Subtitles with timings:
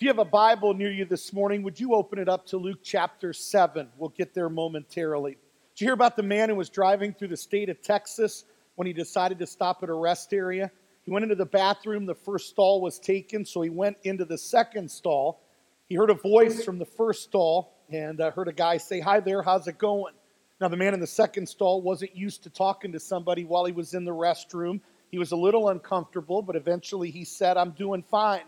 [0.00, 2.56] If you have a Bible near you this morning, would you open it up to
[2.56, 3.86] Luke chapter 7?
[3.98, 5.32] We'll get there momentarily.
[5.32, 8.46] Did you hear about the man who was driving through the state of Texas
[8.76, 10.70] when he decided to stop at a rest area?
[11.04, 14.38] He went into the bathroom, the first stall was taken, so he went into the
[14.38, 15.42] second stall.
[15.90, 19.20] He heard a voice from the first stall and uh, heard a guy say, Hi
[19.20, 20.14] there, how's it going?
[20.62, 23.72] Now, the man in the second stall wasn't used to talking to somebody while he
[23.72, 24.80] was in the restroom.
[25.10, 28.44] He was a little uncomfortable, but eventually he said, I'm doing fine.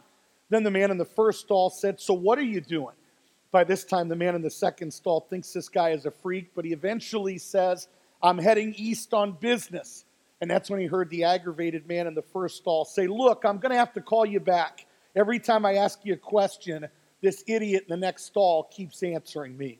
[0.52, 2.94] Then the man in the first stall said, So what are you doing?
[3.52, 6.50] By this time, the man in the second stall thinks this guy is a freak,
[6.54, 7.88] but he eventually says,
[8.22, 10.04] I'm heading east on business.
[10.42, 13.60] And that's when he heard the aggravated man in the first stall say, Look, I'm
[13.60, 14.84] going to have to call you back.
[15.16, 16.86] Every time I ask you a question,
[17.22, 19.78] this idiot in the next stall keeps answering me.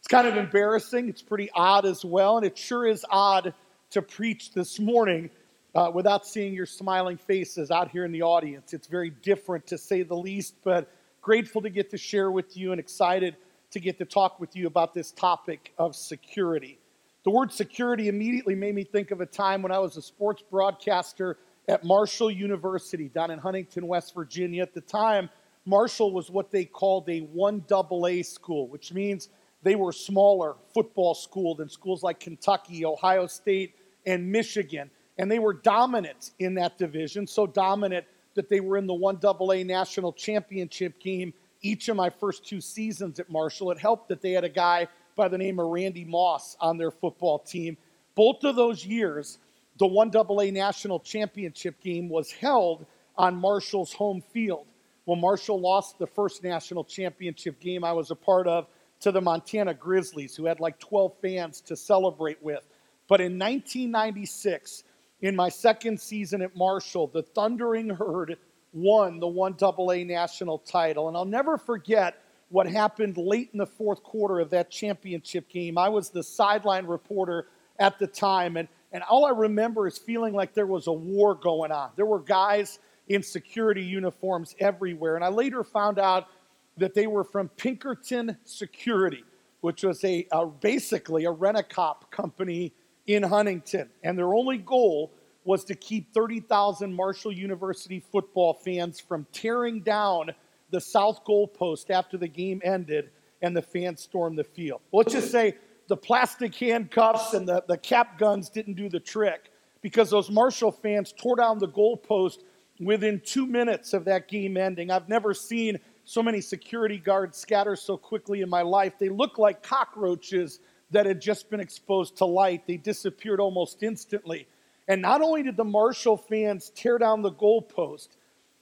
[0.00, 1.10] It's kind of embarrassing.
[1.10, 2.38] It's pretty odd as well.
[2.38, 3.54] And it sure is odd
[3.90, 5.30] to preach this morning
[5.74, 8.72] uh, without seeing your smiling faces out here in the audience.
[8.72, 12.72] It's very different to say the least, but grateful to get to share with you
[12.72, 13.36] and excited
[13.70, 16.78] to get to talk with you about this topic of security.
[17.24, 20.42] The word security immediately made me think of a time when I was a sports
[20.50, 24.62] broadcaster at Marshall University down in Huntington, West Virginia.
[24.62, 25.30] At the time,
[25.64, 29.28] Marshall was what they called a 1AA school, which means
[29.62, 35.30] they were a smaller football school than schools like Kentucky, Ohio State, and Michigan and
[35.30, 40.12] they were dominant in that division, so dominant that they were in the 1AA national
[40.12, 41.32] championship game
[41.62, 43.70] each of my first two seasons at Marshall.
[43.70, 46.90] It helped that they had a guy by the name of Randy Moss on their
[46.90, 47.76] football team.
[48.14, 49.38] Both of those years,
[49.78, 52.84] the 1AA national championship game was held
[53.16, 54.66] on Marshall's home field.
[55.04, 58.66] When Marshall lost the first national championship game I was a part of
[59.00, 62.64] to the Montana Grizzlies, who had like 12 fans to celebrate with.
[63.08, 64.84] But in 1996,
[65.22, 68.36] in my second season at Marshall, the Thundering Herd
[68.72, 71.08] won the 1AA national title.
[71.08, 75.78] And I'll never forget what happened late in the fourth quarter of that championship game.
[75.78, 77.46] I was the sideline reporter
[77.78, 81.34] at the time, and, and all I remember is feeling like there was a war
[81.34, 81.90] going on.
[81.96, 82.78] There were guys
[83.08, 85.16] in security uniforms everywhere.
[85.16, 86.28] And I later found out
[86.76, 89.24] that they were from Pinkerton Security,
[89.60, 92.72] which was a, a basically a rent-a-cop company
[93.06, 93.88] in Huntington.
[94.02, 95.12] And their only goal
[95.44, 100.30] was to keep 30,000 Marshall University football fans from tearing down
[100.70, 103.10] the south goalpost after the game ended
[103.42, 104.80] and the fans stormed the field.
[104.92, 105.56] Let's just say
[105.88, 109.50] the plastic handcuffs and the, the cap guns didn't do the trick
[109.82, 112.38] because those Marshall fans tore down the goalpost
[112.80, 114.90] within two minutes of that game ending.
[114.90, 118.94] I've never seen so many security guards scatter so quickly in my life.
[118.98, 120.60] They look like cockroaches
[120.92, 122.66] that had just been exposed to light.
[122.66, 124.46] They disappeared almost instantly.
[124.88, 128.08] And not only did the Marshall fans tear down the goalpost,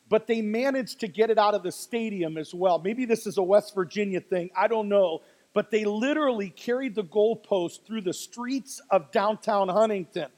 [0.08, 2.78] but they managed to get it out of the stadium as well.
[2.78, 5.20] Maybe this is a West Virginia thing, I don't know.
[5.52, 10.28] But they literally carried the goalpost through the streets of downtown Huntington.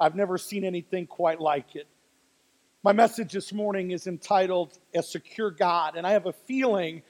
[0.00, 1.86] I've never seen anything quite like it.
[2.82, 7.02] My message this morning is entitled A Secure God, and I have a feeling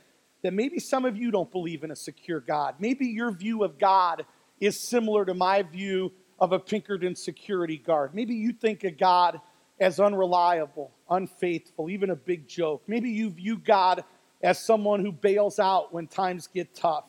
[0.43, 2.77] that maybe some of you don't believe in a secure God.
[2.79, 4.25] Maybe your view of God
[4.61, 8.15] is similar to my view of a Pinkerton security guard.
[8.15, 9.41] Maybe you think of God
[9.81, 12.83] as unreliable, unfaithful, even a big joke.
[12.87, 14.05] Maybe you view God
[14.43, 17.05] as someone who bails out when times get tough.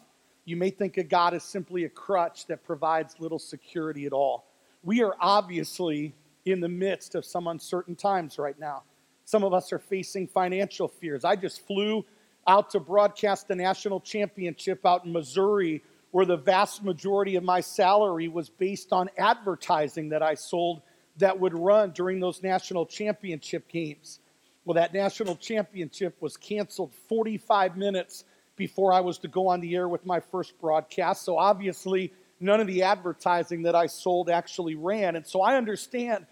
[0.46, 4.46] You may think of God as simply a crutch that provides little security at all.
[4.84, 6.14] We are obviously
[6.46, 8.84] in the midst of some uncertain times right now.
[9.26, 11.24] Some of us are facing financial fears.
[11.24, 12.06] I just flew
[12.48, 17.62] out to broadcast the national championship out in Missouri, where the vast majority of my
[17.62, 20.82] salary was based on advertising that I sold
[21.18, 24.20] that would run during those national championship games.
[24.66, 28.24] Well, that national championship was canceled 45 minutes
[28.56, 31.24] before I was to go on the air with my first broadcast.
[31.24, 35.16] So obviously, none of the advertising that I sold actually ran.
[35.16, 36.26] And so I understand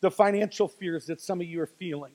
[0.00, 2.12] the financial fears that some of you are feeling.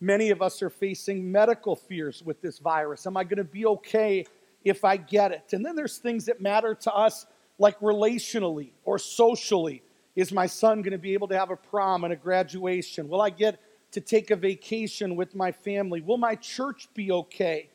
[0.00, 3.06] Many of us are facing medical fears with this virus.
[3.06, 4.24] Am I going to be okay
[4.64, 5.52] if I get it?
[5.52, 7.26] And then there's things that matter to us,
[7.58, 9.82] like relationally or socially.
[10.14, 13.08] Is my son going to be able to have a prom and a graduation?
[13.08, 13.60] Will I get
[13.92, 16.00] to take a vacation with my family?
[16.00, 17.68] Will my church be okay?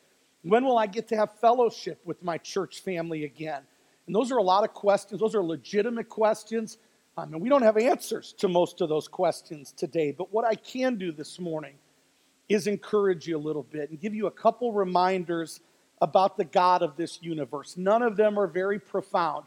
[0.43, 3.63] When will I get to have fellowship with my church family again?
[4.07, 5.19] And those are a lot of questions.
[5.19, 6.77] Those are legitimate questions.
[7.17, 10.11] Um, and we don't have answers to most of those questions today.
[10.11, 11.75] But what I can do this morning
[12.53, 15.59] is encourage you a little bit and give you a couple reminders
[16.01, 17.77] about the God of this universe.
[17.77, 19.45] None of them are very profound,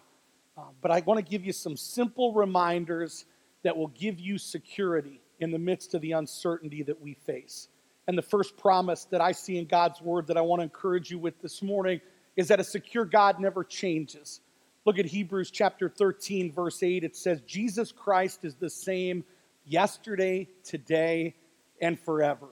[0.57, 3.27] uh, but I want to give you some simple reminders
[3.63, 7.69] that will give you security in the midst of the uncertainty that we face.
[8.09, 11.11] And the first promise that I see in God's word that I want to encourage
[11.11, 12.01] you with this morning
[12.37, 14.41] is that a secure God never changes.
[14.85, 17.03] Look at Hebrews chapter 13, verse 8.
[17.03, 19.25] It says, Jesus Christ is the same
[19.65, 21.35] yesterday, today,
[21.81, 22.47] and forever.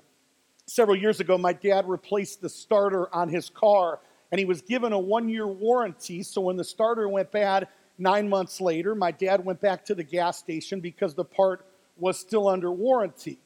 [0.67, 4.01] Several years ago, my dad replaced the starter on his car,
[4.33, 6.23] and he was given a one year warranty.
[6.23, 7.69] So when the starter went bad
[7.99, 11.67] nine months later, my dad went back to the gas station because the part
[11.99, 13.39] was still under warranty.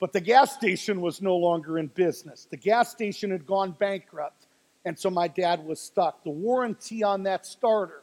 [0.00, 2.46] But the gas station was no longer in business.
[2.50, 4.46] The gas station had gone bankrupt,
[4.84, 6.24] and so my dad was stuck.
[6.24, 8.02] The warranty on that starter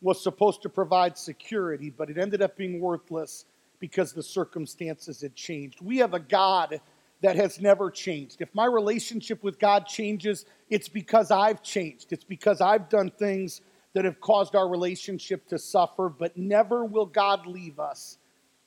[0.00, 3.44] was supposed to provide security, but it ended up being worthless
[3.80, 5.80] because the circumstances had changed.
[5.80, 6.80] We have a God
[7.20, 8.40] that has never changed.
[8.40, 12.12] If my relationship with God changes, it's because I've changed.
[12.12, 13.60] It's because I've done things
[13.94, 18.18] that have caused our relationship to suffer, but never will God leave us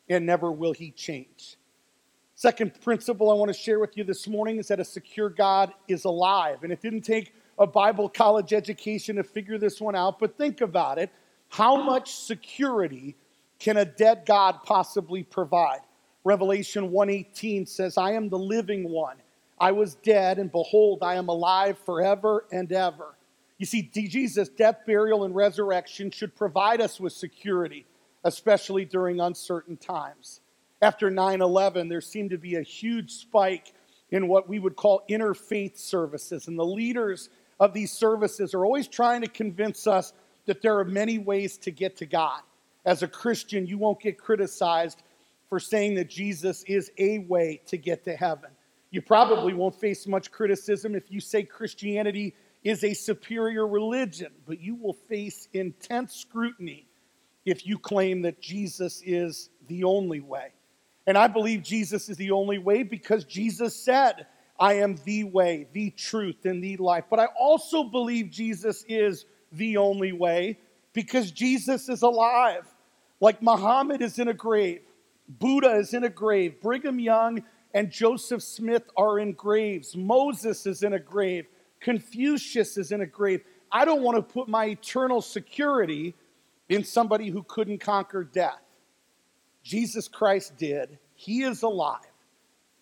[0.09, 1.57] and never will he change.
[2.35, 5.73] Second principle I want to share with you this morning is that a secure God
[5.87, 6.63] is alive.
[6.63, 10.61] And it didn't take a Bible college education to figure this one out, but think
[10.61, 11.11] about it.
[11.49, 13.15] How much security
[13.59, 15.81] can a dead God possibly provide?
[16.23, 19.17] Revelation 1:18 says, "I am the living one.
[19.59, 23.15] I was dead and behold, I am alive forever and ever."
[23.57, 27.85] You see, Jesus' death, burial and resurrection should provide us with security,
[28.23, 30.41] especially during uncertain times
[30.81, 33.73] after 9 11, there seemed to be a huge spike
[34.09, 36.47] in what we would call interfaith services.
[36.47, 37.29] And the leaders
[37.59, 40.13] of these services are always trying to convince us
[40.45, 42.41] that there are many ways to get to God.
[42.83, 45.01] As a Christian, you won't get criticized
[45.51, 48.51] for saying that Jesus is a way to get to heaven.
[48.89, 52.33] You probably won't face much criticism if you say Christianity
[52.63, 56.87] is a superior religion, but you will face intense scrutiny
[57.43, 60.53] if you claim that Jesus is the only way.
[61.05, 64.27] And I believe Jesus is the only way because Jesus said,
[64.57, 67.03] I am the way, the truth, and the life.
[67.09, 70.59] But I also believe Jesus is the only way
[70.93, 72.73] because Jesus is alive.
[73.19, 74.83] Like Muhammad is in a grave,
[75.39, 77.43] Buddha is in a grave, Brigham Young
[77.73, 81.45] and Joseph Smith are in graves, Moses is in a grave,
[81.79, 83.41] Confucius is in a grave.
[83.71, 86.13] I don't want to put my eternal security
[86.67, 88.61] in somebody who couldn't conquer death.
[89.63, 90.97] Jesus Christ did.
[91.15, 91.99] He is alive.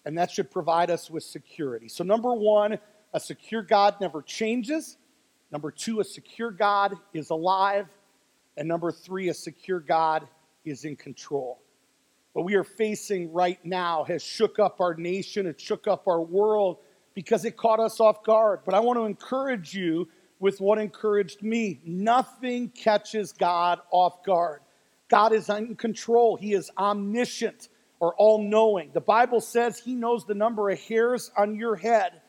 [0.05, 1.87] And that should provide us with security.
[1.87, 2.79] So, number one,
[3.13, 4.97] a secure God never changes.
[5.51, 7.87] Number two, a secure God is alive.
[8.57, 10.27] And number three, a secure God
[10.65, 11.59] is in control.
[12.41, 16.77] We are facing right now has shook up our nation, it shook up our world
[17.13, 18.61] because it caught us off guard.
[18.65, 20.07] But I want to encourage you
[20.39, 21.81] with what encouraged me.
[21.83, 24.61] Nothing catches God off guard.
[25.09, 26.37] God is in control.
[26.37, 27.69] He is omniscient
[27.99, 28.91] or all knowing.
[28.93, 32.21] The Bible says He knows the number of hairs on your head.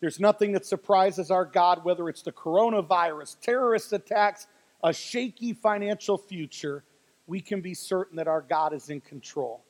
[0.00, 4.46] There's nothing that surprises our God, whether it's the coronavirus, terrorist attacks,
[4.84, 6.84] a shaky financial future.
[7.28, 9.62] We can be certain that our God is in control.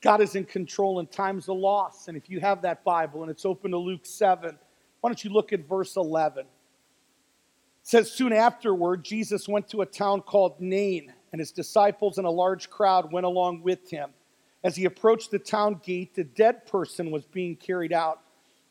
[0.00, 2.08] God is in control in times of loss.
[2.08, 4.56] And if you have that Bible and it's open to Luke 7,
[5.00, 6.40] why don't you look at verse 11?
[6.40, 6.46] It
[7.82, 12.30] says, Soon afterward, Jesus went to a town called Nain and his disciples and a
[12.30, 14.10] large crowd went along with him.
[14.62, 18.20] As he approached the town gate, the dead person was being carried out,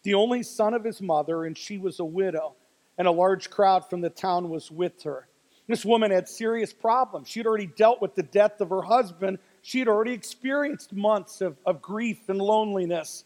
[0.04, 2.56] the only son of his mother, and she was a widow,
[2.98, 5.29] and a large crowd from the town was with her.
[5.70, 7.28] This woman had serious problems.
[7.28, 9.38] She had already dealt with the death of her husband.
[9.62, 13.24] She had already experienced months of, of grief and loneliness.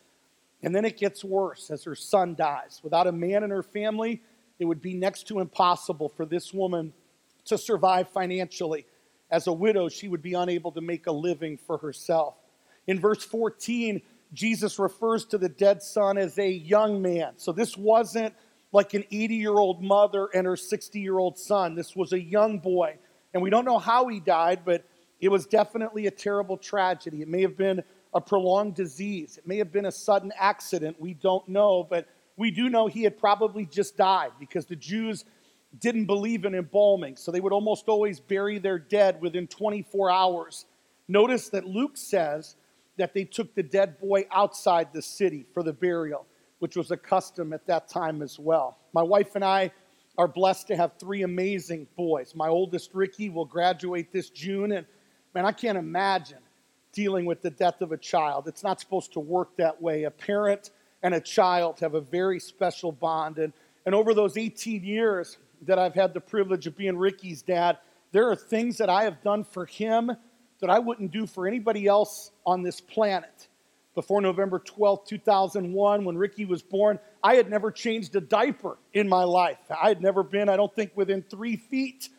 [0.61, 2.81] And then it gets worse as her son dies.
[2.83, 4.21] Without a man in her family,
[4.59, 6.91] it would be next to impossible for this woman
[7.45, 8.85] to survive financially.
[9.31, 12.35] As a widow, she would be unable to make a living for herself.
[12.87, 14.01] In verse 14,
[14.33, 17.35] Jesus refers to the dead son as a young man.
[17.37, 18.33] So this wasn't
[18.73, 21.75] like an 80 year old mother and her 60 year old son.
[21.75, 22.97] This was a young boy.
[23.33, 24.83] And we don't know how he died, but
[25.21, 27.21] it was definitely a terrible tragedy.
[27.21, 27.81] It may have been
[28.13, 30.99] a prolonged disease, it may have been a sudden accident.
[30.99, 35.25] We don't know, but we do know he had probably just died because the Jews
[35.79, 37.15] didn't believe in embalming.
[37.15, 40.65] So they would almost always bury their dead within 24 hours.
[41.07, 42.55] Notice that Luke says
[42.97, 46.25] that they took the dead boy outside the city for the burial,
[46.63, 48.77] which was a custom at that time as well.
[48.93, 49.69] My wife and I
[50.17, 52.33] are blessed to have three amazing boys.
[52.35, 54.87] My oldest, Ricky, will graduate this June, and
[55.35, 56.37] man, I can't imagine
[56.93, 58.47] dealing with the death of a child.
[58.47, 60.03] It's not supposed to work that way.
[60.05, 60.69] A parent
[61.01, 63.39] and a child have a very special bond.
[63.39, 63.51] And,
[63.85, 67.77] and over those 18 years, that I've had the privilege of being Ricky's dad,
[68.13, 70.15] there are things that I have done for him
[70.61, 73.49] that I wouldn't do for anybody else on this planet.
[73.95, 79.07] Before November 12, 2001, when Ricky was born, I had never changed a diaper in
[79.07, 79.59] my life.
[79.69, 82.09] I had never been, I don't think, within three feet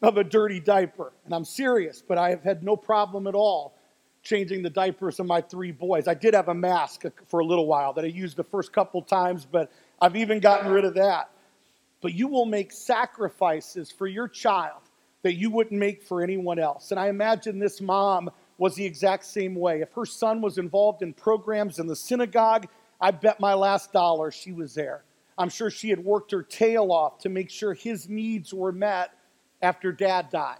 [0.00, 1.12] of a dirty diaper.
[1.24, 3.74] And I'm serious, but I have had no problem at all
[4.22, 6.08] changing the diapers of my three boys.
[6.08, 9.02] I did have a mask for a little while that I used the first couple
[9.02, 11.30] times, but I've even gotten rid of that.
[12.00, 14.80] But you will make sacrifices for your child
[15.22, 16.90] that you wouldn't make for anyone else.
[16.90, 19.80] And I imagine this mom was the exact same way.
[19.80, 22.68] If her son was involved in programs in the synagogue,
[23.00, 25.04] I bet my last dollar she was there.
[25.36, 29.10] I'm sure she had worked her tail off to make sure his needs were met
[29.60, 30.58] after dad died.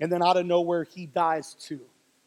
[0.00, 1.80] And then out of nowhere, he dies too.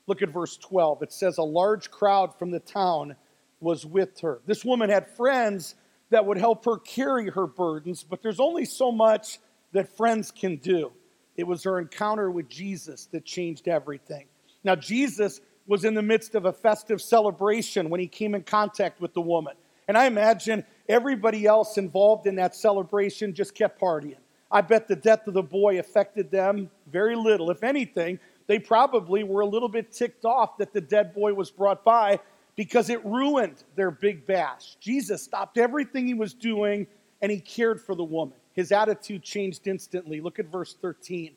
[0.07, 1.03] Look at verse 12.
[1.03, 3.15] It says, A large crowd from the town
[3.59, 4.41] was with her.
[4.45, 5.75] This woman had friends
[6.09, 9.39] that would help her carry her burdens, but there's only so much
[9.71, 10.91] that friends can do.
[11.37, 14.25] It was her encounter with Jesus that changed everything.
[14.63, 18.99] Now, Jesus was in the midst of a festive celebration when he came in contact
[18.99, 19.53] with the woman.
[19.87, 24.17] And I imagine everybody else involved in that celebration just kept partying.
[24.51, 27.51] I bet the death of the boy affected them very little.
[27.51, 31.49] If anything, they probably were a little bit ticked off that the dead boy was
[31.49, 32.19] brought by
[32.55, 34.75] because it ruined their big bash.
[34.79, 36.85] Jesus stopped everything he was doing
[37.21, 38.37] and he cared for the woman.
[38.53, 40.19] His attitude changed instantly.
[40.19, 41.33] Look at verse 13.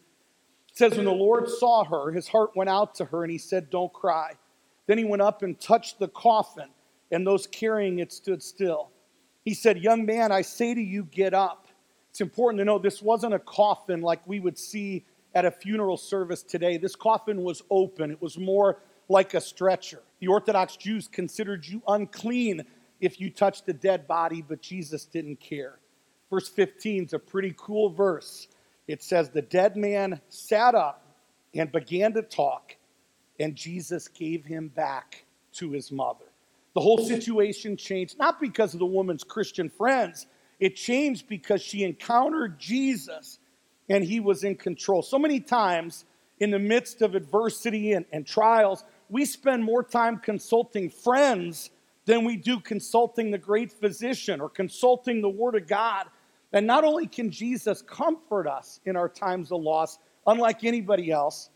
[0.75, 3.39] It says, When the Lord saw her, his heart went out to her, and he
[3.39, 4.33] said, Don't cry.
[4.89, 6.69] Then he went up and touched the coffin,
[7.13, 8.91] and those carrying it stood still.
[9.45, 11.69] He said, Young man, I say to you, get up.
[12.11, 15.05] It's important to know this wasn't a coffin like we would see
[15.37, 16.77] at a funeral service today.
[16.77, 20.03] This coffin was open, it was more like a stretcher.
[20.19, 22.65] The Orthodox Jews considered you unclean
[23.01, 25.79] if you touched a dead body, but Jesus didn't care.
[26.31, 28.49] Verse 15 is a pretty cool verse
[28.87, 31.05] it says, The dead man sat up
[31.55, 32.77] and began to talk,
[33.39, 35.25] and Jesus gave him back
[35.55, 36.25] to his mother.
[36.75, 40.27] The whole situation changed, not because of the woman's Christian friends,
[40.59, 43.39] it changed because she encountered Jesus
[43.89, 45.03] and he was in control.
[45.03, 46.05] So many times
[46.41, 51.71] in the midst of adversity and, and trials, we spend more time consulting friends
[52.07, 56.07] than we do consulting the great physician or consulting the Word of God.
[56.55, 61.51] And not only can Jesus comfort us in our times of loss, unlike anybody else,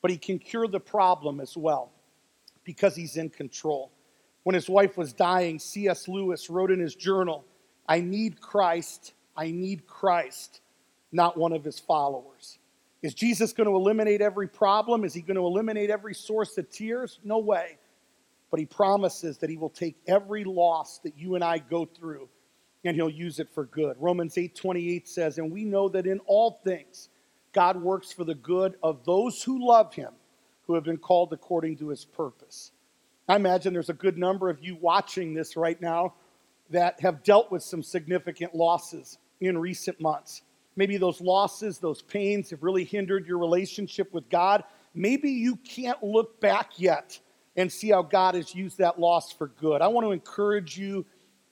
[0.00, 1.92] but he can cure the problem as well
[2.64, 3.92] because he's in control.
[4.44, 6.08] When his wife was dying, C.S.
[6.08, 7.44] Lewis wrote in his journal,
[7.86, 10.62] I need Christ, I need Christ,
[11.12, 12.58] not one of his followers.
[13.02, 15.04] Is Jesus going to eliminate every problem?
[15.04, 17.20] Is he going to eliminate every source of tears?
[17.22, 17.76] No way.
[18.50, 22.30] But he promises that he will take every loss that you and I go through
[22.84, 23.96] and he'll use it for good.
[24.00, 27.08] Romans 8:28 says, "And we know that in all things
[27.52, 30.14] God works for the good of those who love him,
[30.66, 32.72] who have been called according to his purpose."
[33.28, 36.14] I imagine there's a good number of you watching this right now
[36.70, 40.42] that have dealt with some significant losses in recent months.
[40.76, 44.64] Maybe those losses, those pains have really hindered your relationship with God.
[44.94, 47.20] Maybe you can't look back yet
[47.56, 49.82] and see how God has used that loss for good.
[49.82, 51.04] I want to encourage you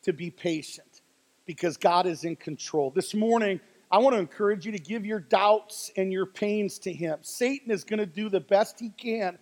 [0.02, 0.87] to be patient
[1.48, 2.90] because God is in control.
[2.90, 3.58] This morning,
[3.90, 7.20] I want to encourage you to give your doubts and your pains to Him.
[7.22, 9.38] Satan is going to do the best he can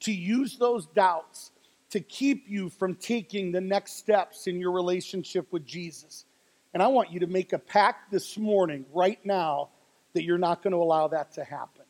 [0.00, 1.52] to use those doubts
[1.90, 6.24] to keep you from taking the next steps in your relationship with Jesus.
[6.72, 9.68] And I want you to make a pact this morning, right now,
[10.14, 11.84] that you're not going to allow that to happen.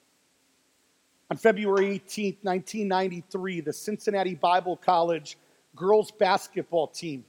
[1.31, 5.39] On February 18, 1993, the Cincinnati Bible College
[5.77, 7.25] girls basketball team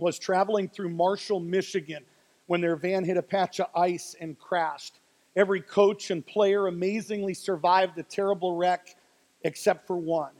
[0.00, 2.04] was traveling through Marshall, Michigan,
[2.46, 5.00] when their van hit a patch of ice and crashed.
[5.36, 8.96] Every coach and player amazingly survived the terrible wreck
[9.42, 10.32] except for one.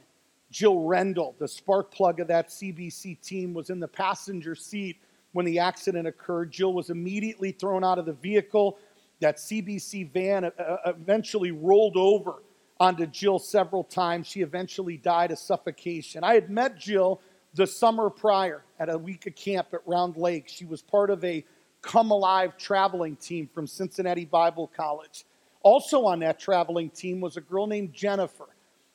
[0.51, 4.97] Jill Rendell, the spark plug of that CBC team, was in the passenger seat
[5.31, 6.51] when the accident occurred.
[6.51, 8.77] Jill was immediately thrown out of the vehicle.
[9.21, 12.43] That CBC van uh, uh, eventually rolled over
[12.79, 14.27] onto Jill several times.
[14.27, 16.23] She eventually died of suffocation.
[16.23, 17.21] I had met Jill
[17.53, 20.47] the summer prior at a week of camp at Round Lake.
[20.47, 21.43] She was part of a
[21.81, 25.25] Come Alive traveling team from Cincinnati Bible College.
[25.63, 28.47] Also on that traveling team was a girl named Jennifer,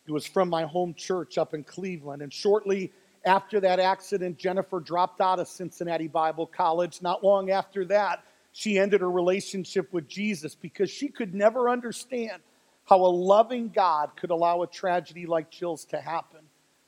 [0.05, 2.23] who was from my home church up in Cleveland.
[2.23, 2.93] And shortly
[3.25, 7.03] after that accident, Jennifer dropped out of Cincinnati Bible College.
[7.03, 8.23] Not long after that,
[8.53, 12.41] she ended her relationship with Jesus because she could never understand
[12.85, 16.36] how a loving God could allow a tragedy like Jill's to happen.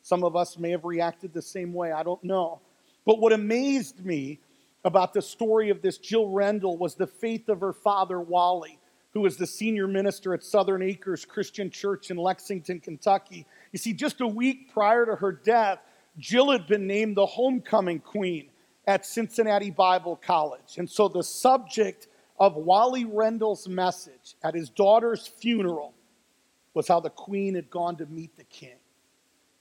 [0.08, 2.62] Some of us may have reacted the same way, I don't know.
[3.04, 4.40] But what amazed me
[4.82, 8.78] about the story of this Jill Rendell was the faith of her father, Wally,
[9.12, 13.44] who was the senior minister at Southern Acres Christian Church in Lexington, Kentucky.
[13.70, 15.78] You see, just a week prior to her death,
[16.18, 18.48] Jill had been named the homecoming queen
[18.86, 20.78] at Cincinnati Bible College.
[20.78, 22.08] And so the subject
[22.40, 25.92] of Wally Rendell's message at his daughter's funeral
[26.72, 28.78] was how the queen had gone to meet the king.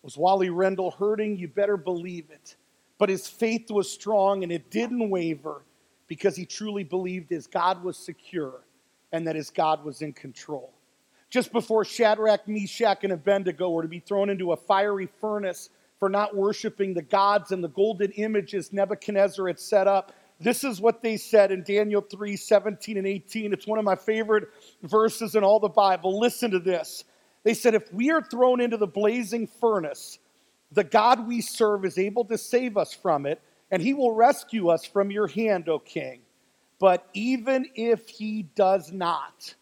[0.07, 1.35] Was Wally Rendell hurting?
[1.35, 2.55] You better believe it.
[2.97, 5.63] But his faith was strong and it didn't waver
[6.07, 8.61] because he truly believed his God was secure
[9.11, 10.71] and that his God was in control.
[11.29, 16.07] Just before Shadrach, Meshach, and Abednego were to be thrown into a fiery furnace for
[16.07, 21.01] not worshiping the gods and the golden images Nebuchadnezzar had set up, this is what
[21.01, 23.51] they said in Daniel 3 17 and 18.
[23.51, 24.47] It's one of my favorite
[24.83, 26.17] verses in all the Bible.
[26.17, 27.03] Listen to this.
[27.47, 30.19] They said, If we are thrown into the blazing furnace,
[30.73, 34.67] the God we serve is able to save us from it, and he will rescue
[34.67, 36.19] us from your hand, O king.
[36.77, 39.55] But even if he does not,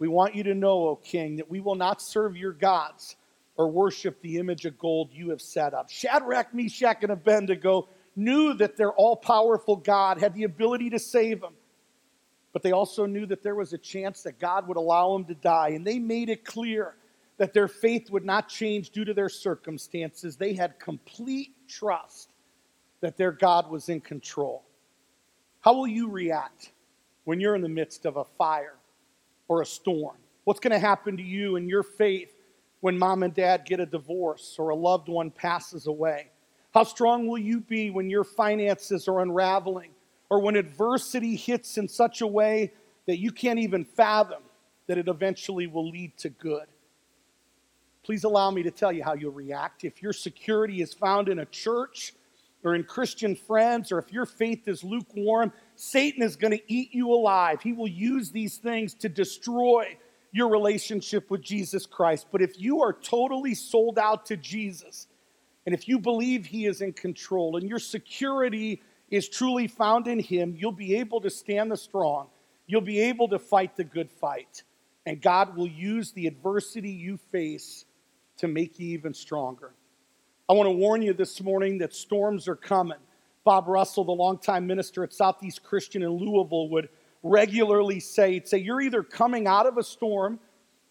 [0.00, 3.14] we want you to know, O king, that we will not serve your gods
[3.54, 5.90] or worship the image of gold you have set up.
[5.90, 11.40] Shadrach, Meshach, and Abednego knew that their all powerful God had the ability to save
[11.40, 11.54] them,
[12.52, 15.36] but they also knew that there was a chance that God would allow them to
[15.36, 15.68] die.
[15.68, 16.96] And they made it clear
[17.42, 20.36] that their faith would not change due to their circumstances.
[20.36, 22.30] They had complete trust
[23.00, 24.62] that their God was in control.
[25.60, 26.70] How will you react
[27.24, 28.76] when you're in the midst of a fire
[29.48, 30.18] or a storm?
[30.44, 32.32] What's going to happen to you and your faith
[32.78, 36.28] when mom and dad get a divorce or a loved one passes away?
[36.72, 39.90] How strong will you be when your finances are unraveling
[40.30, 42.70] or when adversity hits in such a way
[43.06, 44.44] that you can't even fathom
[44.86, 46.68] that it eventually will lead to good?
[48.04, 49.84] Please allow me to tell you how you'll react.
[49.84, 52.14] If your security is found in a church
[52.64, 56.92] or in Christian friends, or if your faith is lukewarm, Satan is going to eat
[56.92, 57.62] you alive.
[57.62, 59.96] He will use these things to destroy
[60.32, 62.26] your relationship with Jesus Christ.
[62.32, 65.06] But if you are totally sold out to Jesus,
[65.66, 70.18] and if you believe He is in control and your security is truly found in
[70.18, 72.28] Him, you'll be able to stand the strong.
[72.66, 74.62] You'll be able to fight the good fight.
[75.04, 77.84] And God will use the adversity you face
[78.42, 79.72] to make you even stronger.
[80.48, 82.98] I want to warn you this morning that storms are coming.
[83.44, 86.88] Bob Russell, the longtime minister at Southeast Christian in Louisville, would
[87.22, 90.40] regularly say, say, You're either coming out of a storm,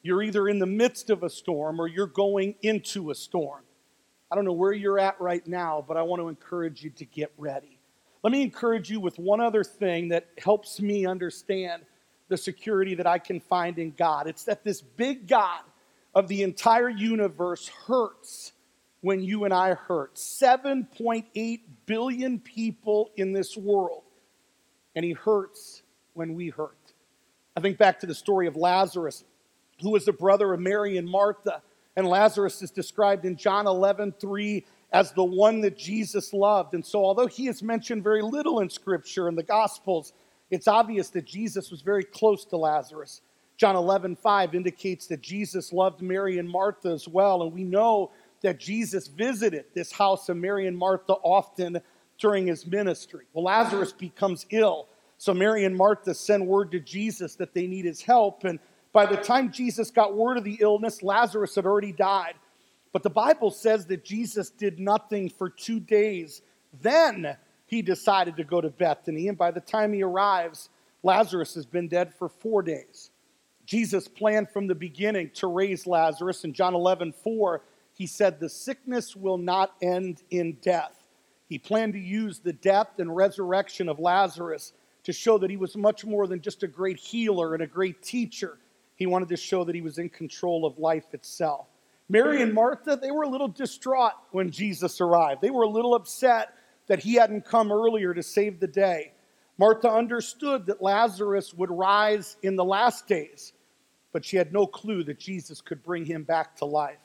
[0.02, 3.64] you're either in the midst of a storm, or you're going into a storm.
[4.32, 7.06] I don't know where you're at right now, but I want to encourage you to
[7.06, 7.78] get ready.
[8.24, 11.84] Let me encourage you with one other thing that helps me understand
[12.30, 14.28] the security that I can find in God.
[14.28, 15.64] It's that this big God
[16.14, 18.54] of the entire universe hurts
[19.02, 20.16] when you and I hurt.
[20.16, 24.04] 7.8 billion people in this world,
[24.96, 26.78] and He hurts when we hurt.
[27.56, 29.24] I think back to the story of Lazarus,
[29.82, 31.62] who was the brother of Mary and Martha.
[31.96, 36.74] And Lazarus is described in John 11, 3 as the one that Jesus loved.
[36.74, 40.14] And so, although he is mentioned very little in Scripture and the Gospels,
[40.50, 43.22] it's obvious that Jesus was very close to Lazarus.
[43.62, 47.44] John 11, 5 indicates that Jesus loved Mary and Martha as well.
[47.44, 48.10] And we know
[48.42, 51.80] that Jesus visited this house of Mary and Martha often
[52.18, 53.26] during his ministry.
[53.34, 54.88] Well, Lazarus becomes ill.
[55.20, 58.46] So Mary and Martha send word to Jesus that they need his help.
[58.46, 58.58] And
[58.94, 62.34] by the time Jesus got word of the illness, Lazarus had already died.
[62.94, 66.42] But the Bible says that Jesus did nothing for two days.
[66.82, 69.28] Then he decided to go to Bethany.
[69.28, 70.70] And by the time he arrives,
[71.04, 73.11] Lazarus has been dead for four days.
[73.72, 76.44] Jesus planned from the beginning to raise Lazarus.
[76.44, 77.62] In John 11, 4,
[77.94, 81.08] he said, The sickness will not end in death.
[81.48, 84.74] He planned to use the death and resurrection of Lazarus
[85.06, 88.04] to show that he was much more than just a great healer and a great
[88.04, 88.58] teacher.
[88.98, 91.68] He wanted to show that he was in control of life itself.
[92.10, 95.40] Mary and Martha, they were a little distraught when Jesus arrived.
[95.40, 96.56] They were a little upset
[96.88, 99.14] that he hadn't come earlier to save the day.
[99.58, 103.54] Martha understood that Lazarus would rise in the last days,
[104.12, 107.00] but she had no clue that Jesus could bring him back to life.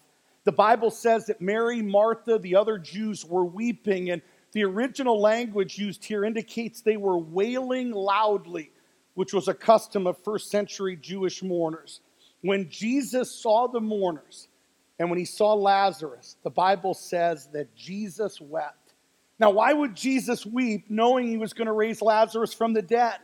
[0.44, 5.76] The Bible says that Mary, Martha, the other Jews were weeping, and the original language
[5.76, 8.70] used here indicates they were wailing loudly,
[9.14, 12.00] which was a custom of first century Jewish mourners.
[12.42, 14.48] When Jesus saw the mourners
[14.98, 18.94] and when he saw Lazarus, the Bible says that Jesus wept.
[19.38, 23.18] Now, why would Jesus weep knowing he was going to raise Lazarus from the dead?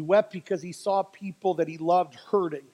[0.00, 2.64] He wept because he saw people that he loved hurting,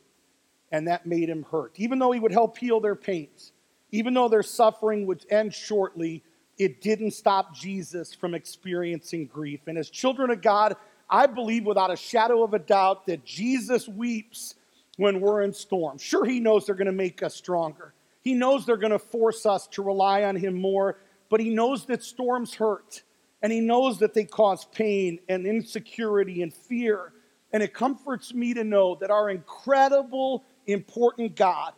[0.71, 1.73] and that made him hurt.
[1.75, 3.51] Even though he would help heal their pains,
[3.91, 6.23] even though their suffering would end shortly,
[6.57, 9.59] it didn't stop Jesus from experiencing grief.
[9.67, 10.77] And as children of God,
[11.11, 14.55] I believe without a shadow of a doubt that Jesus weeps
[14.97, 15.99] when we're in storm.
[15.99, 17.93] Sure, He knows they're going to make us stronger.
[18.23, 21.87] He knows they're going to force us to rely on Him more, but He knows
[21.87, 23.03] that storms hurt.
[23.43, 27.13] And He knows that they cause pain and insecurity and fear.
[27.57, 31.73] And it comforts me to know that our incredible, important God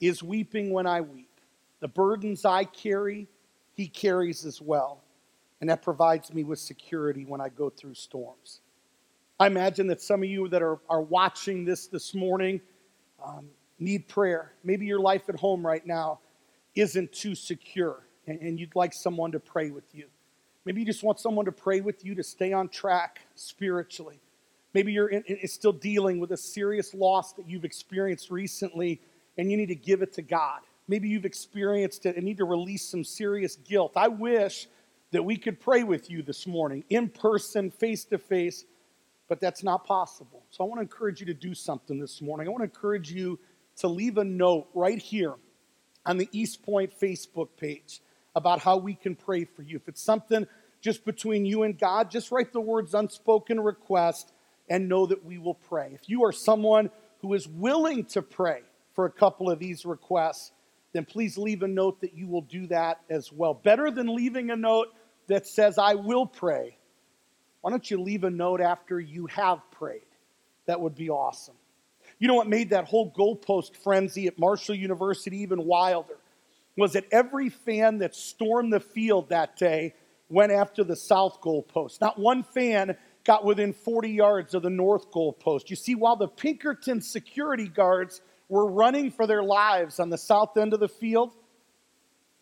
[0.00, 1.42] is weeping when I weep.
[1.80, 3.28] The burdens I carry,
[3.74, 5.02] He carries as well.
[5.60, 8.62] And that provides me with security when I go through storms.
[9.38, 12.62] I imagine that some of you that are, are watching this this morning
[13.22, 14.52] um, need prayer.
[14.64, 16.20] Maybe your life at home right now
[16.74, 20.06] isn't too secure and, and you'd like someone to pray with you.
[20.64, 24.18] Maybe you just want someone to pray with you to stay on track spiritually.
[24.74, 29.00] Maybe you're in, still dealing with a serious loss that you've experienced recently
[29.38, 30.60] and you need to give it to God.
[30.86, 33.92] Maybe you've experienced it and need to release some serious guilt.
[33.96, 34.68] I wish
[35.12, 38.64] that we could pray with you this morning in person, face to face
[39.28, 40.42] but that's not possible.
[40.50, 42.46] So I want to encourage you to do something this morning.
[42.46, 43.38] I want to encourage you
[43.76, 45.34] to leave a note right here
[46.06, 48.00] on the East Point Facebook page
[48.36, 49.76] about how we can pray for you.
[49.76, 50.46] If it's something
[50.80, 54.32] just between you and God, just write the words unspoken request
[54.68, 55.90] and know that we will pray.
[55.94, 58.60] If you are someone who is willing to pray
[58.94, 60.52] for a couple of these requests,
[60.92, 63.54] then please leave a note that you will do that as well.
[63.54, 64.88] Better than leaving a note
[65.26, 66.76] that says, I will pray
[67.64, 70.02] why don't you leave a note after you have prayed?
[70.66, 71.54] That would be awesome.
[72.18, 76.18] You know what made that whole goalpost frenzy at Marshall University even wilder?
[76.76, 79.94] Was that every fan that stormed the field that day
[80.28, 82.00] went after the south goalpost.
[82.00, 85.70] Not one fan got within 40 yards of the north goalpost.
[85.70, 90.56] You see, while the Pinkerton security guards were running for their lives on the south
[90.56, 91.32] end of the field,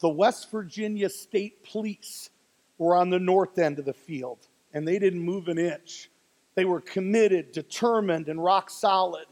[0.01, 2.31] the West Virginia State Police
[2.79, 6.11] were on the north end of the field and they didn't move an inch.
[6.55, 9.27] They were committed, determined, and rock solid.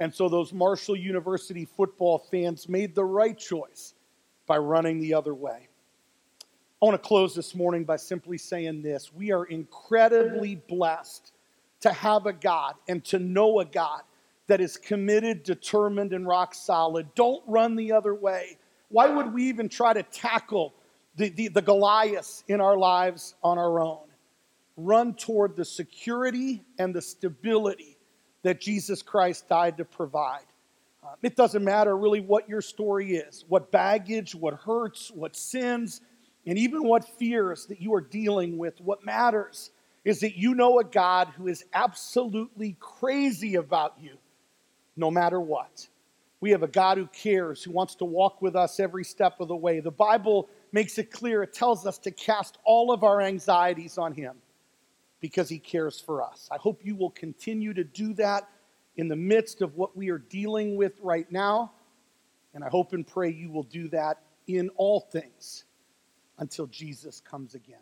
[0.00, 3.94] And so those Marshall University football fans made the right choice
[4.46, 5.68] by running the other way.
[6.80, 11.32] I want to close this morning by simply saying this We are incredibly blessed
[11.80, 14.02] to have a God and to know a God
[14.46, 17.14] that is committed, determined, and rock solid.
[17.14, 18.58] Don't run the other way.
[18.88, 20.74] Why would we even try to tackle
[21.16, 24.06] the, the, the Goliaths in our lives on our own?
[24.76, 27.96] run toward the security and the stability
[28.42, 30.44] that Jesus Christ died to provide.
[31.02, 36.00] Uh, it doesn't matter really what your story is, what baggage, what hurts, what sins,
[36.46, 38.80] and even what fears that you are dealing with.
[38.80, 39.70] What matters
[40.04, 44.16] is that you know a God who is absolutely crazy about you,
[44.96, 45.88] no matter what.
[46.40, 49.48] We have a God who cares, who wants to walk with us every step of
[49.48, 49.80] the way.
[49.80, 54.12] The Bible makes it clear, it tells us to cast all of our anxieties on
[54.12, 54.36] Him
[55.20, 56.48] because he cares for us.
[56.52, 58.48] I hope you will continue to do that
[58.96, 61.72] in the midst of what we are dealing with right now.
[62.54, 65.64] And I hope and pray you will do that in all things
[66.38, 67.80] until Jesus comes again.